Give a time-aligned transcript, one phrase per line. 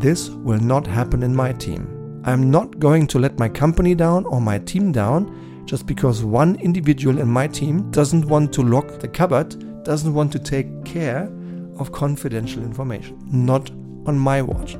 [0.00, 2.22] this will not happen in my team.
[2.24, 6.56] I'm not going to let my company down or my team down just because one
[6.56, 11.30] individual in my team doesn't want to lock the cupboard, doesn't want to take care
[11.78, 13.18] of confidential information.
[13.30, 13.70] Not
[14.06, 14.78] on my watch.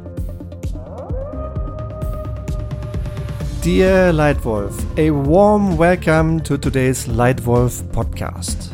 [3.61, 8.71] Dear Leitwolf, a warm welcome to today's Leitwolf podcast.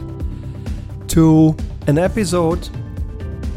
[1.09, 1.57] To
[1.89, 2.69] an episode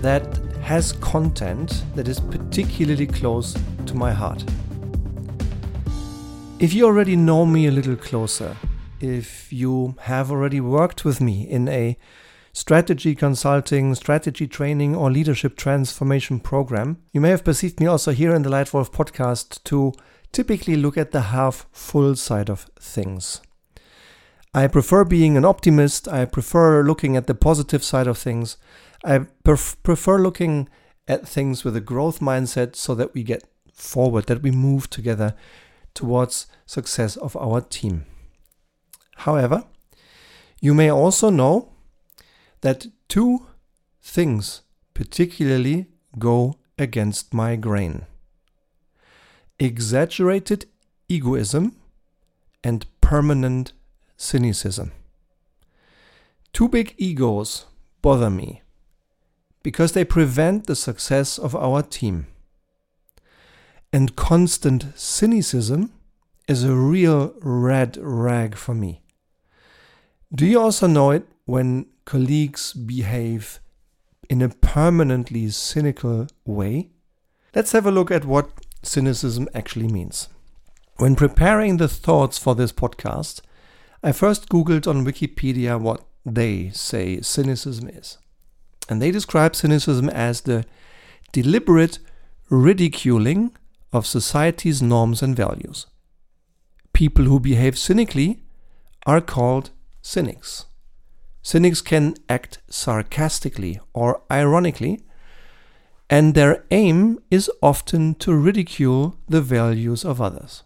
[0.02, 0.39] that
[0.70, 3.58] has content that is particularly close
[3.88, 4.44] to my heart.
[6.60, 8.56] If you already know me a little closer,
[9.02, 11.98] if you have already worked with me in a
[12.54, 18.36] strategy consulting, strategy training, or leadership transformation program, you may have perceived me also here
[18.36, 19.92] in the Leitwolf podcast to
[20.32, 23.42] typically look at the half full side of things.
[24.54, 26.08] I prefer being an optimist.
[26.08, 28.58] I prefer looking at the positive side of things.
[29.04, 30.70] I pref- prefer looking
[31.08, 35.36] at things with a growth mindset so that we get forward, that we move together
[35.94, 38.06] towards success of our team.
[39.18, 39.64] However,
[40.62, 41.70] you may also know
[42.62, 43.48] that two
[44.02, 44.62] things
[44.94, 48.06] particularly go against my grain
[49.60, 50.66] exaggerated
[51.10, 51.76] egoism
[52.64, 53.74] and permanent
[54.16, 54.92] cynicism.
[56.54, 57.66] Two big egos
[58.02, 58.62] bother me
[59.64, 62.28] because they prevent the success of our team.
[63.92, 65.92] And constant cynicism
[66.48, 69.02] is a real red rag for me.
[70.34, 73.60] Do you also know it when colleagues behave
[74.30, 76.92] in a permanently cynical way?
[77.56, 78.52] Let's have a look at what
[78.84, 80.30] cynicism actually means.
[80.98, 83.42] When preparing the thoughts for this podcast,
[84.04, 88.18] I first Googled on Wikipedia what they say cynicism is.
[88.90, 90.66] And they describe cynicism as the
[91.32, 92.00] deliberate
[92.50, 93.52] ridiculing
[93.94, 95.86] of society's norms and values.
[96.92, 98.44] People who behave cynically
[99.06, 99.70] are called
[100.02, 100.66] cynics.
[101.42, 105.04] Cynics can act sarcastically or ironically
[106.10, 110.64] and their aim is often to ridicule the values of others.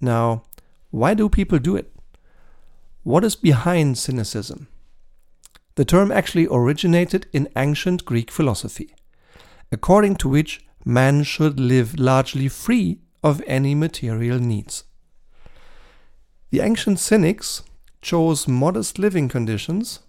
[0.00, 0.44] Now,
[0.90, 1.92] why do people do it?
[3.02, 4.68] What is behind cynicism?
[5.74, 8.94] The term actually originated in ancient Greek philosophy,
[9.70, 14.84] according to which man should live largely free of any material needs.
[16.50, 17.62] The ancient cynics
[18.02, 20.00] chose modest living conditions,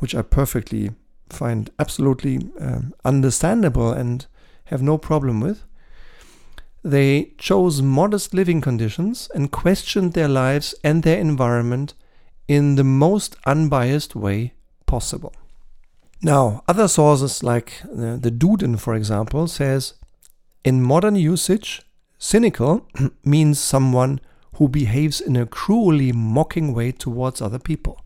[0.00, 0.90] which I perfectly
[1.28, 4.26] find absolutely um, understandable and
[4.64, 5.62] have no problem with.
[6.82, 11.94] They chose modest living conditions and questioned their lives and their environment
[12.48, 14.53] in the most unbiased way
[14.86, 15.32] possible.
[16.22, 19.94] Now, other sources like the, the Duden, for example, says
[20.64, 21.82] in modern usage,
[22.18, 22.88] cynical
[23.24, 24.20] means someone
[24.56, 28.00] who behaves in a cruelly mocking way towards other people.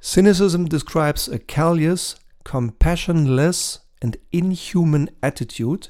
[0.00, 2.14] Cynicism describes a callous,
[2.44, 5.88] compassionless, and inhuman attitude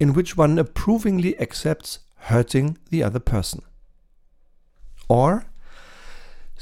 [0.00, 3.62] in which one approvingly accepts hurting the other person.
[5.08, 5.44] Or,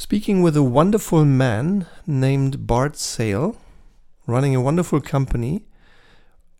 [0.00, 3.54] speaking with a wonderful man named Bart Sale,
[4.26, 5.66] running a wonderful company,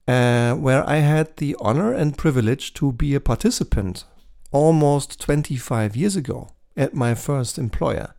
[0.07, 4.05] uh, where I had the honor and privilege to be a participant
[4.51, 8.15] almost 25 years ago at my first employer.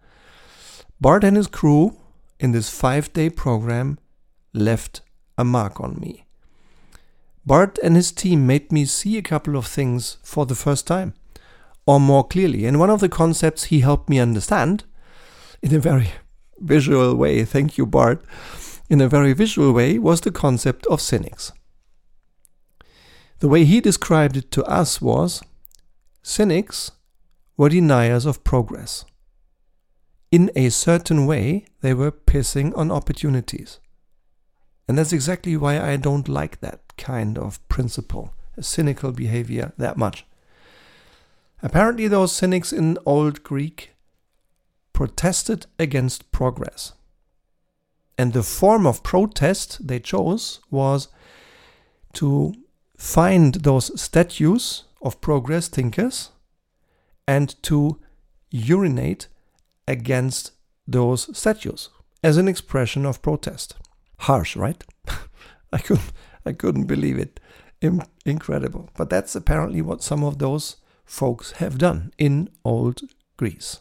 [0.99, 1.95] Bart and his crew
[2.39, 3.99] in this five day program
[4.55, 5.01] left
[5.37, 6.25] a mark on me.
[7.45, 11.13] Bart and his team made me see a couple of things for the first time,
[11.85, 12.65] or more clearly.
[12.65, 14.83] And one of the concepts he helped me understand
[15.61, 16.11] in a very
[16.59, 18.23] visual way, thank you, Bart,
[18.89, 21.51] in a very visual way, was the concept of cynics.
[23.39, 25.41] The way he described it to us was
[26.21, 26.91] cynics
[27.57, 29.05] were deniers of progress
[30.31, 33.79] in a certain way, they were pissing on opportunities.
[34.87, 39.97] And that's exactly why I don't like that kind of principle, a cynical behavior, that
[39.97, 40.25] much.
[41.61, 43.91] Apparently, those cynics in Old Greek
[45.01, 46.93] protested against progress.
[48.19, 51.07] And the form of protest they chose was
[52.13, 52.53] to
[52.99, 56.29] find those statues of progress thinkers
[57.27, 57.99] and to
[58.51, 59.27] urinate
[59.87, 60.51] against
[60.85, 61.89] those statues
[62.23, 63.73] as an expression of protest.
[64.19, 64.83] Harsh, right?
[65.73, 66.13] I couldn't,
[66.45, 67.39] I couldn't believe it.
[67.81, 68.91] In, incredible.
[68.95, 73.01] But that's apparently what some of those folks have done in old
[73.35, 73.79] Greece.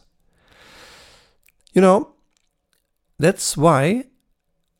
[1.73, 2.13] You know,
[3.17, 4.05] that's why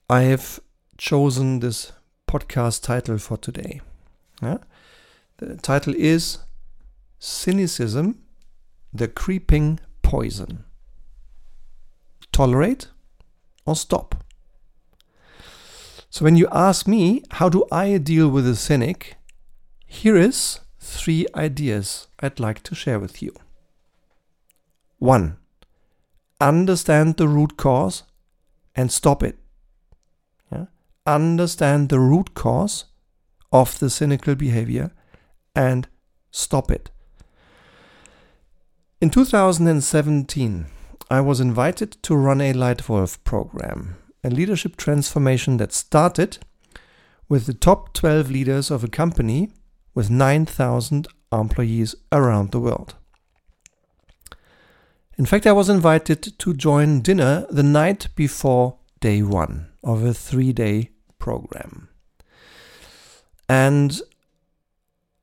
[0.09, 0.59] I have
[0.97, 1.93] chosen this
[2.27, 3.79] podcast title for today.
[4.41, 4.57] Yeah?
[5.37, 6.39] The title is
[7.17, 8.21] Cynicism,
[8.93, 10.65] the Creeping Poison.
[12.33, 12.87] Tolerate
[13.65, 14.23] or stop?
[16.09, 19.15] So, when you ask me, how do I deal with a cynic?
[19.87, 23.33] Here is three ideas I'd like to share with you.
[24.99, 25.37] One,
[26.41, 28.03] understand the root cause
[28.75, 29.37] and stop it.
[30.51, 30.65] Yeah?
[31.05, 32.85] Understand the root cause
[33.51, 34.91] of the cynical behavior
[35.55, 35.87] and
[36.31, 36.89] stop it.
[38.99, 40.65] In 2017,
[41.09, 46.37] I was invited to run a Leitwolf program, a leadership transformation that started
[47.27, 49.49] with the top 12 leaders of a company
[49.93, 52.95] with 9,000 employees around the world.
[55.21, 60.15] In fact, I was invited to join dinner the night before day one of a
[60.15, 60.89] three day
[61.19, 61.89] program.
[63.47, 64.01] And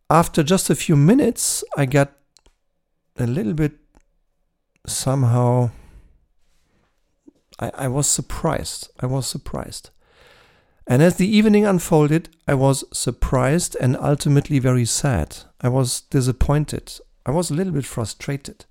[0.08, 2.12] after just a few minutes, I got
[3.16, 3.72] a little bit
[4.86, 5.72] somehow.
[7.58, 8.90] I, I was surprised.
[9.00, 9.90] I was surprised.
[10.86, 15.38] And as the evening unfolded, I was surprised and ultimately very sad.
[15.60, 17.00] I was disappointed.
[17.26, 18.64] I was a little bit frustrated.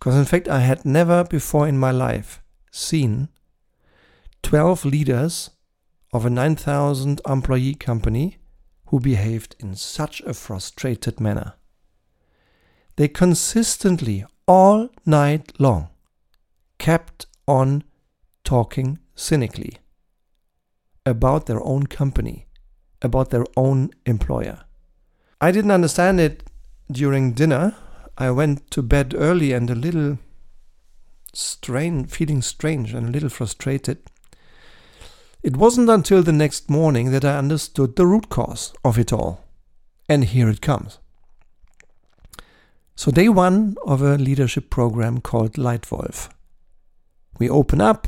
[0.00, 2.42] Because in fact, I had never before in my life
[2.72, 3.28] seen
[4.42, 5.50] 12 leaders
[6.12, 8.38] of a 9,000 employee company
[8.86, 11.52] who behaved in such a frustrated manner.
[12.96, 15.90] They consistently, all night long,
[16.78, 17.84] kept on
[18.42, 19.76] talking cynically
[21.04, 22.46] about their own company,
[23.02, 24.64] about their own employer.
[25.40, 26.42] I didn't understand it
[26.90, 27.76] during dinner.
[28.18, 30.18] I went to bed early and a little
[31.32, 33.98] strange, feeling strange and a little frustrated.
[35.42, 39.44] It wasn't until the next morning that I understood the root cause of it all.
[40.08, 40.98] And here it comes.
[42.96, 46.28] So, day one of a leadership program called Leitwolf.
[47.38, 48.06] We open up,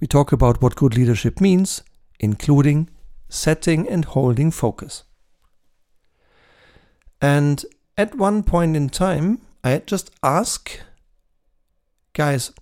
[0.00, 1.82] we talk about what good leadership means,
[2.20, 2.88] including
[3.28, 5.02] setting and holding focus.
[7.20, 7.64] And
[7.98, 10.80] at one point in time, I just ask
[12.14, 12.52] guys,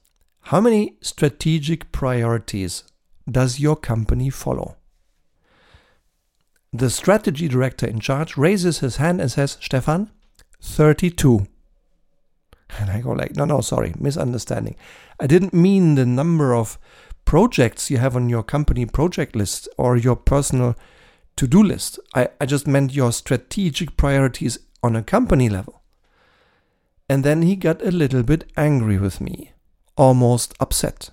[0.40, 2.84] how many strategic priorities
[3.30, 4.76] does your company follow?
[6.72, 10.10] The strategy director in charge raises his hand and says, Stefan,
[10.60, 11.46] 32.
[12.78, 14.76] And I go like, no, no, sorry, misunderstanding.
[15.20, 16.78] I didn't mean the number of
[17.24, 20.76] projects you have on your company project list or your personal
[21.36, 21.98] to do list.
[22.14, 25.82] I, I just meant your strategic priorities on a company level.
[27.08, 29.52] And then he got a little bit angry with me,
[29.96, 31.10] almost upset.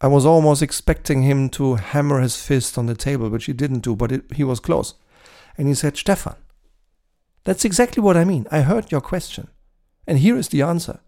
[0.00, 3.80] I was almost expecting him to hammer his fist on the table, which he didn't
[3.80, 4.94] do, but it, he was close.
[5.56, 6.36] And he said, Stefan,
[7.44, 8.46] that's exactly what I mean.
[8.50, 9.48] I heard your question.
[10.06, 11.00] And here is the answer.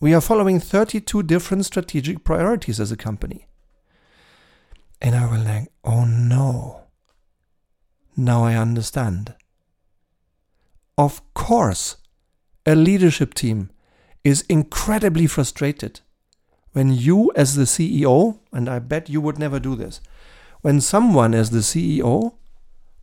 [0.00, 3.48] We are following 32 different strategic priorities as a company.
[5.00, 6.82] And I was like, oh no.
[8.16, 9.34] Now I understand.
[10.98, 11.96] Of course,
[12.66, 13.70] a leadership team
[14.24, 16.00] is incredibly frustrated
[16.72, 20.00] when you, as the CEO, and I bet you would never do this,
[20.60, 22.34] when someone, as the CEO,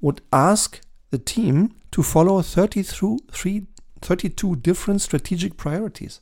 [0.02, 3.18] would ask the team to follow 32
[4.58, 6.20] different strategic priorities.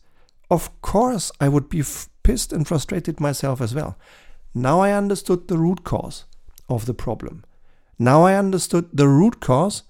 [0.51, 3.97] Of course, I would be f- pissed and frustrated myself as well.
[4.53, 6.25] Now I understood the root cause
[6.69, 7.43] of the problem.
[7.97, 9.81] Now I understood the root cause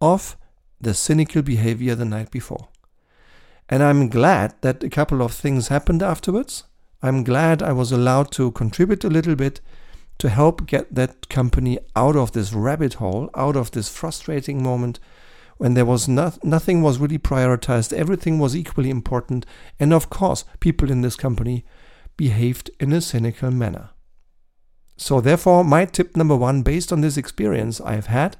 [0.00, 0.38] of
[0.80, 2.68] the cynical behavior the night before.
[3.68, 6.64] And I'm glad that a couple of things happened afterwards.
[7.02, 9.60] I'm glad I was allowed to contribute a little bit
[10.18, 14.98] to help get that company out of this rabbit hole, out of this frustrating moment
[15.60, 19.44] when there was no, nothing was really prioritized, everything was equally important,
[19.78, 21.66] and of course, people in this company
[22.16, 23.90] behaved in a cynical manner.
[24.96, 28.38] So, therefore, my tip number one, based on this experience I've had,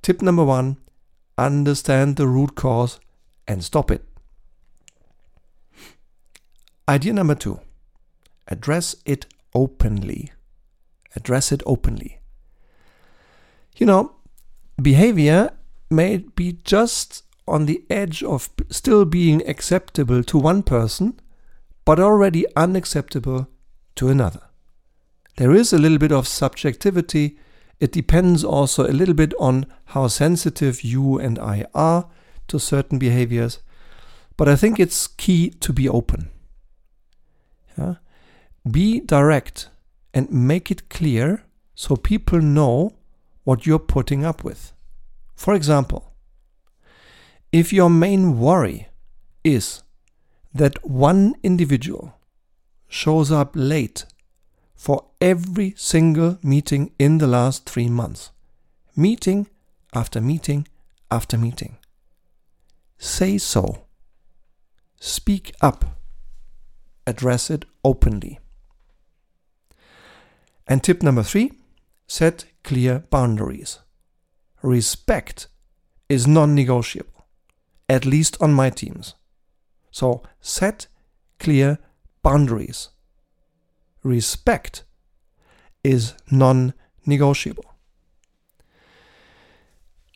[0.00, 0.76] tip number one
[1.38, 3.00] understand the root cause
[3.46, 4.04] and stop it.
[6.88, 7.60] Idea number two
[8.48, 10.32] Address it openly.
[11.14, 12.20] Address it openly.
[13.76, 14.12] You know,
[14.80, 15.50] behavior
[15.90, 21.18] may be just on the edge of still being acceptable to one person,
[21.84, 23.48] but already unacceptable
[23.96, 24.42] to another.
[25.36, 27.38] There is a little bit of subjectivity.
[27.80, 32.08] It depends also a little bit on how sensitive you and I are
[32.48, 33.60] to certain behaviors.
[34.36, 36.30] But I think it's key to be open.
[37.76, 37.94] Yeah?
[38.68, 39.68] Be direct
[40.12, 41.44] and make it clear
[41.74, 42.94] so people know
[43.44, 44.72] what you're putting up with.
[45.36, 46.12] For example,
[47.52, 48.88] if your main worry
[49.44, 49.82] is
[50.52, 52.14] that one individual
[52.88, 54.04] shows up late
[54.74, 58.30] for every single meeting in the last three months,
[58.96, 59.46] meeting
[59.94, 60.66] after meeting
[61.10, 61.76] after meeting,
[62.98, 63.84] say so.
[65.00, 65.84] Speak up.
[67.06, 68.40] Address it openly.
[70.66, 71.52] And tip number three
[72.06, 73.78] set clear boundaries.
[74.62, 75.46] Respect
[76.08, 77.26] is non negotiable,
[77.88, 79.14] at least on my teams.
[79.90, 80.88] So set
[81.38, 81.78] clear
[82.22, 82.88] boundaries.
[84.02, 84.84] Respect
[85.88, 86.74] is non
[87.06, 87.64] negotiable.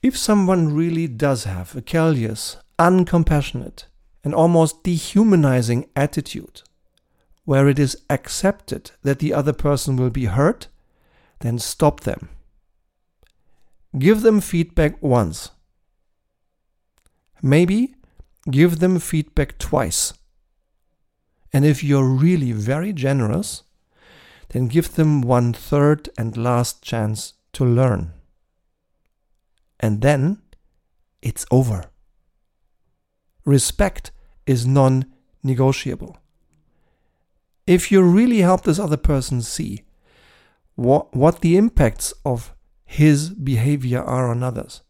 [0.03, 3.85] If someone really does have a callous, uncompassionate,
[4.23, 6.63] and almost dehumanizing attitude,
[7.45, 10.69] where it is accepted that the other person will be hurt,
[11.41, 12.29] then stop them.
[13.99, 15.51] Give them feedback once.
[17.43, 17.95] Maybe
[18.51, 20.13] give them feedback twice.
[21.53, 23.63] And if you're really very generous,
[24.53, 28.13] then give them one third and last chance to learn.
[29.81, 30.43] And then
[31.21, 31.87] it's over.
[33.45, 34.13] Respect
[34.47, 35.07] is non
[35.43, 36.17] negotiable.
[37.67, 39.85] If you really help this other person see
[40.75, 42.55] what, what the impacts of
[42.85, 44.83] his behavior are on others,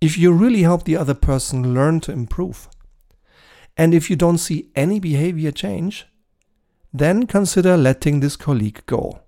[0.00, 2.68] if you really help the other person learn to improve,
[3.76, 6.06] and if you don't see any behavior change,
[6.94, 9.18] then consider letting this colleague go.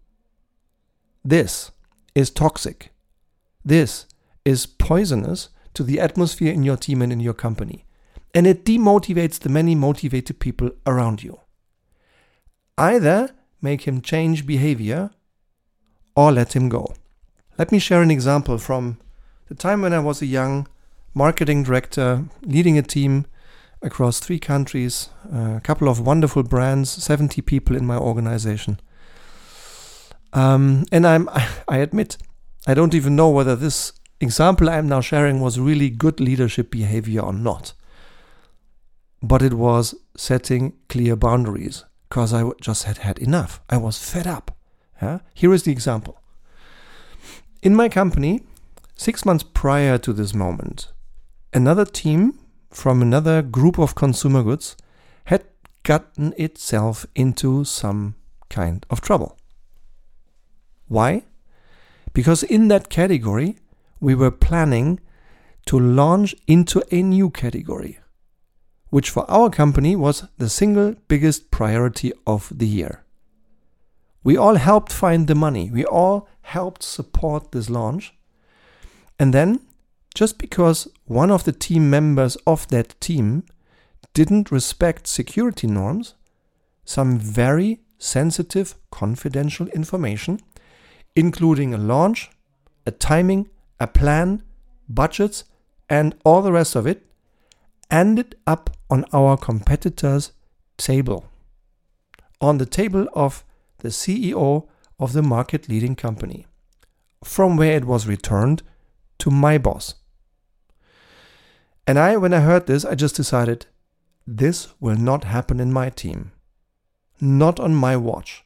[1.25, 1.73] This
[2.15, 2.93] is toxic.
[3.65, 4.07] This
[4.45, 7.85] is poisonous to the atmosphere in your team and in your company.
[8.33, 11.41] And it demotivates the many motivated people around you.
[12.79, 13.31] Either
[13.61, 15.11] make him change behavior
[16.15, 16.95] or let him go.
[17.59, 18.99] Let me share an example from
[19.49, 20.69] the time when I was a young
[21.15, 23.27] marketing director leading a team
[23.87, 28.81] across three countries, a couple of wonderful brands, 70 people in my organization.
[30.33, 31.29] Um, and I'm,
[31.69, 32.19] I admit,
[32.67, 37.21] I don't even know whether this example I'm now sharing was really good leadership behavior
[37.21, 37.73] or not.
[39.23, 43.61] But it was setting clear boundaries because I just had had enough.
[43.71, 44.57] I was fed up.
[45.01, 45.21] Yeah?
[45.35, 46.21] Here is the example.
[47.63, 48.43] In my company,
[48.97, 50.93] six months prior to this moment,
[51.53, 52.39] another team
[52.77, 54.77] from another group of consumer goods
[55.25, 55.43] had
[55.83, 58.15] gotten itself into some
[58.51, 59.39] kind of trouble.
[60.87, 61.25] Why?
[62.13, 63.57] Because in that category,
[63.99, 65.01] we were planning
[65.65, 67.99] to launch into a new category,
[68.91, 73.05] which for our company was the single biggest priority of the year.
[74.23, 78.13] We all helped find the money, we all helped support this launch.
[79.19, 79.61] And then
[80.17, 83.45] just because one of the team members of that team
[84.15, 86.15] didn't respect security norms,
[86.87, 90.41] some very sensitive confidential information,
[91.15, 92.31] including a launch,
[92.87, 94.43] a timing, a plan,
[94.89, 95.45] budgets,
[95.91, 97.05] and all the rest of it,
[97.91, 100.33] ended up on our competitor's
[100.79, 101.27] table.
[102.41, 103.45] On the table of
[103.81, 104.67] the CEO
[104.99, 106.47] of the market leading company,
[107.23, 108.63] from where it was returned
[109.19, 109.95] to my boss.
[111.87, 113.67] And I, when I heard this, I just decided
[114.27, 116.33] this will not happen in my team.
[117.21, 118.45] Not on my watch.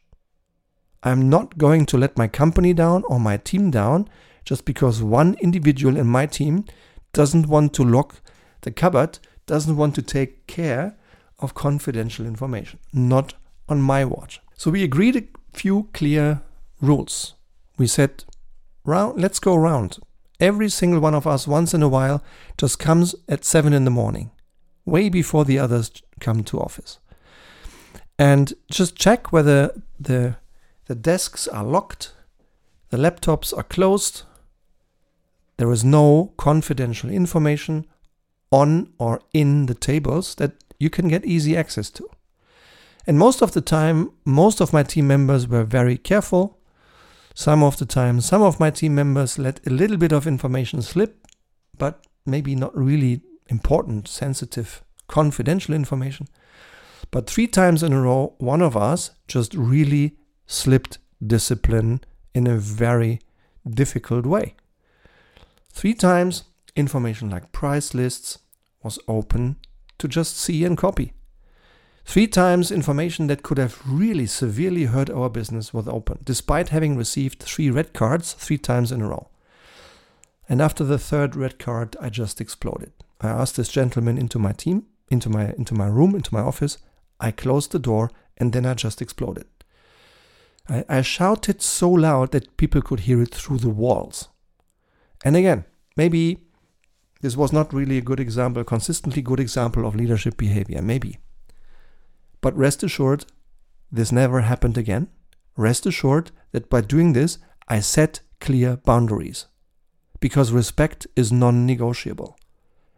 [1.02, 4.08] I'm not going to let my company down or my team down
[4.44, 6.66] just because one individual in my team
[7.12, 8.20] doesn't want to lock
[8.60, 10.96] the cupboard, doesn't want to take care
[11.38, 12.78] of confidential information.
[12.92, 13.34] Not
[13.68, 14.40] on my watch.
[14.54, 16.42] So we agreed a few clear
[16.82, 17.34] rules.
[17.78, 18.24] We said,
[18.84, 19.98] round, let's go around.
[20.40, 22.22] Every single one of us, once in a while,
[22.56, 24.30] just comes at 7 in the morning,
[24.86, 26.98] way before the others come to office.
[28.18, 30.36] And just check whether the,
[30.86, 32.14] the desks are locked,
[32.88, 34.22] the laptops are closed,
[35.58, 37.86] there is no confidential information
[38.50, 42.08] on or in the tables that you can get easy access to.
[43.06, 46.58] And most of the time, most of my team members were very careful
[47.34, 50.82] some of the time, some of my team members let a little bit of information
[50.82, 51.26] slip,
[51.78, 56.28] but maybe not really important, sensitive, confidential information.
[57.10, 62.00] But three times in a row, one of us just really slipped discipline
[62.34, 63.20] in a very
[63.68, 64.54] difficult way.
[65.72, 66.44] Three times,
[66.76, 68.38] information like price lists
[68.82, 69.56] was open
[69.98, 71.12] to just see and copy.
[72.04, 76.96] Three times information that could have really severely hurt our business was open, despite having
[76.96, 79.28] received three red cards three times in a row.
[80.48, 82.92] And after the third red card, I just exploded.
[83.20, 86.78] I asked this gentleman into my team, into my into my room, into my office.
[87.20, 89.46] I closed the door and then I just exploded.
[90.68, 94.28] I, I shouted so loud that people could hear it through the walls.
[95.24, 95.66] And again,
[95.96, 96.38] maybe
[97.20, 101.18] this was not really a good example, consistently good example of leadership behavior, maybe.
[102.40, 103.26] But rest assured,
[103.92, 105.08] this never happened again.
[105.56, 109.46] Rest assured that by doing this, I set clear boundaries.
[110.20, 112.38] Because respect is non negotiable.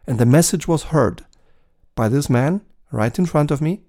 [0.05, 1.25] And the message was heard
[1.95, 3.81] by this man right in front of me.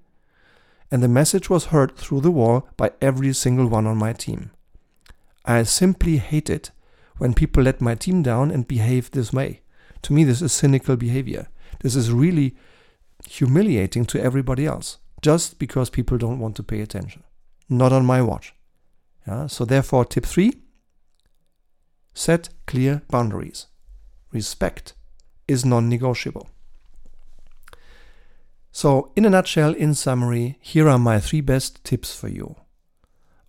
[0.91, 4.51] And the message was heard through the wall by every single one on my team.
[5.45, 6.71] I simply hate it
[7.19, 9.63] when people let my team down and behave this way.
[10.03, 11.49] To me, this is cynical behavior.
[11.81, 12.57] This is really
[13.29, 17.23] humiliating to everybody else just because people don't want to pay attention.
[17.69, 18.55] Not on my watch.
[19.27, 20.53] Yeah, so, therefore, tip three
[22.13, 23.67] set clear boundaries.
[24.33, 24.95] Respect
[25.49, 26.49] is non negotiable.
[28.71, 32.57] So, in a nutshell, in summary, here are my three best tips for you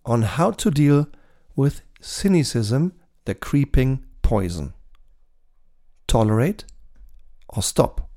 [0.06, 1.08] on how to deal
[1.56, 2.94] with cynicism,
[3.26, 4.74] the creeping poison.
[6.08, 6.66] Tolerate
[7.50, 8.08] or stop.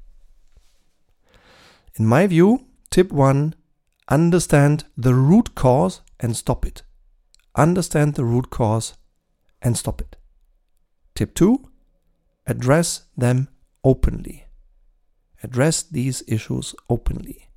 [1.94, 3.54] In my view, Tip 1
[4.08, 6.82] Understand the root cause and stop it.
[7.54, 8.94] Understand the root cause
[9.60, 10.16] and stop it.
[11.14, 11.68] Tip 2
[12.46, 13.48] Address them
[13.84, 14.46] openly.
[15.42, 17.48] Address these issues openly.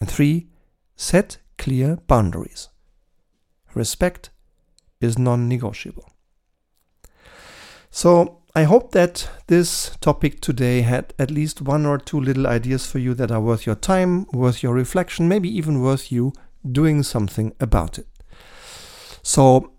[0.00, 0.48] And 3
[0.96, 2.68] Set clear boundaries.
[3.74, 4.30] Respect
[5.00, 6.08] is non negotiable.
[7.90, 12.86] So, I hope that this topic today had at least one or two little ideas
[12.86, 16.32] for you that are worth your time, worth your reflection, maybe even worth you
[16.70, 18.06] doing something about it.
[19.24, 19.72] So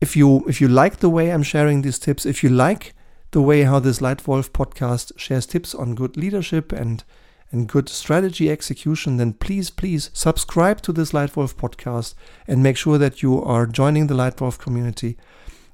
[0.00, 2.94] if you if you like the way I'm sharing these tips, if you like
[3.32, 7.04] the way how this Leitwolf podcast shares tips on good leadership and
[7.52, 12.14] and good strategy execution, then please, please subscribe to this Leitwolf podcast
[12.46, 15.18] and make sure that you are joining the Leitwolf community.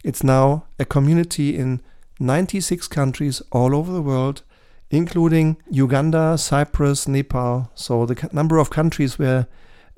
[0.02, 1.80] It's now a community in
[2.20, 4.42] 96 countries all over the world,
[4.90, 7.70] including Uganda, Cyprus, Nepal.
[7.74, 9.46] So the number of countries where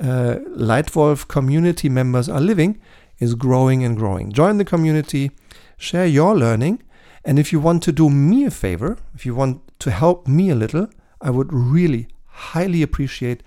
[0.00, 2.81] uh, Leitwolf community members are living
[3.18, 4.33] is growing and growing.
[4.33, 5.31] Join the community,
[5.76, 6.83] share your learning,
[7.24, 10.50] and if you want to do me a favor, if you want to help me
[10.50, 10.88] a little,
[11.20, 13.42] I would really highly appreciate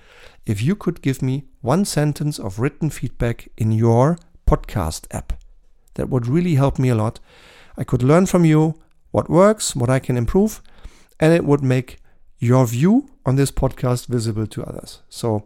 [0.45, 5.33] if you could give me one sentence of written feedback in your podcast app.
[5.93, 7.19] That would really help me a lot
[7.79, 8.75] I could learn from you
[9.11, 10.61] what works, what I can improve,
[11.19, 11.97] and it would make
[12.37, 15.01] your view on this podcast visible to others.
[15.09, 15.45] So,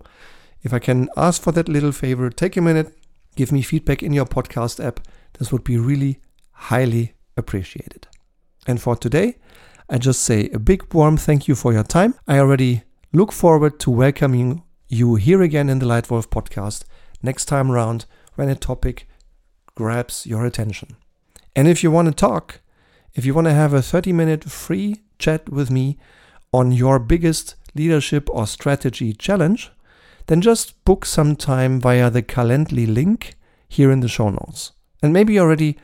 [0.63, 2.97] if I can ask for that little favor, take a minute,
[3.35, 4.99] give me feedback in your podcast app.
[5.37, 6.19] This would be really
[6.51, 8.07] highly appreciated.
[8.65, 9.37] And for today,
[9.89, 12.15] I just say a big warm thank you for your time.
[12.27, 16.83] I already look forward to welcoming you here again in the Leitwolf podcast
[17.21, 19.07] next time around when a topic
[19.75, 20.95] grabs your attention.
[21.55, 22.61] And if you want to talk,
[23.13, 25.97] if you want to have a 30 minute free chat with me
[26.51, 29.71] on your biggest leadership or strategy challenge,
[30.27, 33.35] then just book some time via the Calendly link
[33.67, 34.71] here in the show notes.
[35.01, 35.77] And maybe already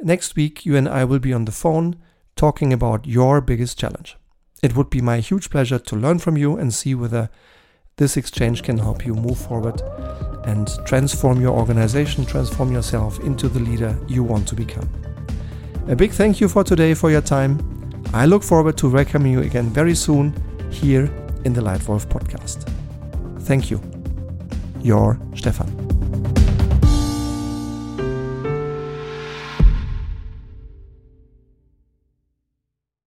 [0.00, 1.96] next week you and I will be on the phone
[2.36, 4.16] talking about your biggest challenge.
[4.62, 7.30] It would be my huge pleasure to learn from you and see whether
[7.96, 9.80] this exchange can help you move forward
[10.44, 14.88] and transform your organization, transform yourself into the leader you want to become.
[15.88, 17.58] A big thank you for today for your time.
[18.12, 20.34] I look forward to welcoming you again very soon
[20.70, 21.04] here
[21.46, 22.68] in the Leitwolf podcast.
[23.44, 23.80] Thank you.
[24.82, 25.87] Your Stefan.